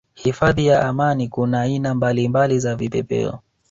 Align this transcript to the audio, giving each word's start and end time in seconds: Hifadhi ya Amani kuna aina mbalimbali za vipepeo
Hifadhi 0.13 0.65
ya 0.67 0.87
Amani 0.87 1.27
kuna 1.27 1.61
aina 1.61 1.93
mbalimbali 1.93 2.59
za 2.59 2.75
vipepeo 2.75 3.39